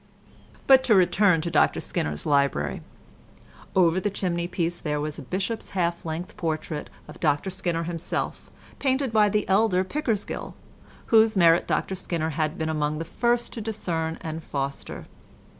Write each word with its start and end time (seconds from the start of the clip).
But 0.65 0.83
to 0.85 0.95
return 0.95 1.41
to 1.41 1.51
Dr 1.51 1.79
Skinner's 1.79 2.25
library; 2.25 2.81
over 3.75 3.99
the 3.99 4.09
chimney 4.09 4.47
piece 4.47 4.79
there 4.79 4.99
was 4.99 5.19
a 5.19 5.21
Bishop's 5.21 5.69
half 5.77 6.03
length 6.07 6.35
portrait 6.37 6.89
of 7.07 7.19
Dr 7.19 7.51
Skinner 7.51 7.83
himself, 7.83 8.49
painted 8.79 9.13
by 9.13 9.29
the 9.29 9.47
elder 9.47 9.83
Pickersgill, 9.83 10.55
whose 11.13 11.35
merit 11.35 11.67
Dr 11.67 11.93
Skinner 11.93 12.31
had 12.31 12.57
been 12.57 12.67
among 12.67 12.97
the 12.97 13.05
first 13.05 13.53
to 13.53 13.61
discern 13.61 14.17
and 14.21 14.43
foster. 14.43 15.05